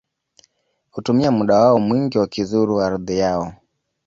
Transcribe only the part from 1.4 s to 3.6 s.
wao mwingi wakizuru ardhi yao